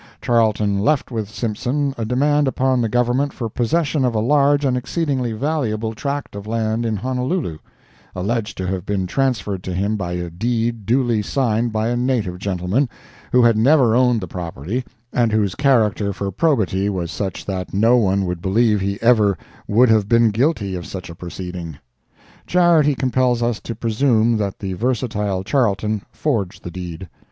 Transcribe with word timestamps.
Charlton 0.19 0.79
left 0.79 1.11
with 1.11 1.29
Simpson 1.29 1.93
a 1.95 2.05
demand 2.05 2.47
upon 2.47 2.81
the 2.81 2.89
Government 2.89 3.31
for 3.31 3.49
possession 3.49 4.03
of 4.03 4.15
a 4.15 4.19
large 4.19 4.65
and 4.65 4.75
exceedingly 4.75 5.31
valuable 5.31 5.93
tract 5.93 6.35
of 6.35 6.47
land 6.47 6.87
in 6.87 6.95
Honolulu, 6.95 7.59
alleged 8.15 8.57
to 8.57 8.65
have 8.65 8.83
been 8.83 9.05
transferred 9.05 9.61
to 9.61 9.75
him 9.75 9.97
by 9.97 10.13
a 10.13 10.31
deed 10.31 10.87
duly 10.87 11.21
signed 11.21 11.71
by 11.71 11.89
a 11.89 11.95
native 11.95 12.39
gentleman, 12.39 12.89
who 13.31 13.43
had 13.43 13.55
never 13.59 13.95
owned 13.95 14.21
the 14.21 14.27
property, 14.27 14.83
and 15.13 15.31
whose 15.31 15.53
character 15.53 16.11
for 16.13 16.31
probity 16.31 16.89
was 16.89 17.11
such 17.11 17.45
that 17.45 17.71
no 17.71 17.95
one 17.95 18.25
would 18.25 18.41
believe 18.41 18.81
he 18.81 18.97
ever 19.03 19.37
would 19.67 19.89
have 19.89 20.09
been 20.09 20.31
guilty 20.31 20.73
of 20.73 20.87
such 20.87 21.11
a 21.11 21.15
proceeding. 21.15 21.77
Charity 22.47 22.95
compels 22.95 23.43
us 23.43 23.59
to 23.59 23.75
presume 23.75 24.37
that 24.37 24.57
the 24.57 24.73
versatile 24.73 25.43
Charlton 25.43 26.01
forged 26.11 26.63
the 26.63 26.71
deed. 26.71 27.07